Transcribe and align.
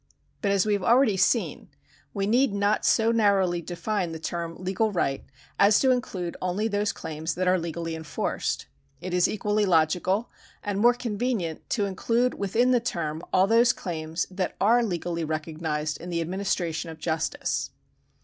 But 0.41 0.49
as 0.49 0.65
we 0.65 0.73
have 0.73 0.81
already 0.81 1.15
seen, 1.15 1.69
we 2.11 2.25
need 2.25 2.53
not 2.55 2.83
so 2.85 3.11
narrowly 3.11 3.61
define 3.61 4.13
the 4.13 4.17
term 4.19 4.55
legal 4.57 4.91
right, 4.91 5.23
as 5.59 5.79
to 5.79 5.91
include 5.91 6.35
only 6.41 6.67
those 6.67 6.91
claims 6.91 7.35
that 7.35 7.47
are 7.47 7.59
legally 7.59 7.93
enforced. 7.93 8.65
It 8.99 9.13
is 9.13 9.27
equally 9.27 9.63
logical 9.63 10.31
and 10.63 10.79
more 10.79 10.95
convenient 10.95 11.69
to 11.77 11.85
in 11.85 11.95
clude 11.95 12.33
within 12.33 12.71
the 12.71 12.79
term 12.79 13.21
all 13.31 13.45
those 13.45 13.73
claims 13.73 14.25
that 14.31 14.55
are 14.59 14.81
legally 14.83 15.23
recog 15.23 15.59
nised 15.59 15.99
in 15.99 16.09
the 16.09 16.19
administration 16.21 16.89
of 16.89 16.97
justice. 16.97 17.69